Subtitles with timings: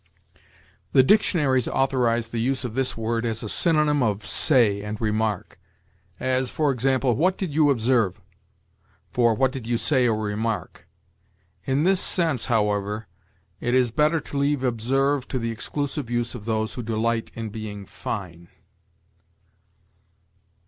[0.93, 5.59] The dictionaries authorize the use of this word as a synonym of say and remark;
[6.19, 8.19] as, for example, "What did you observe?"
[9.11, 10.87] for "What did you say, or remark?"
[11.65, 13.05] In this sense, however,
[13.59, 17.49] it is better to leave observe to the exclusive use of those who delight in
[17.49, 18.47] being fine.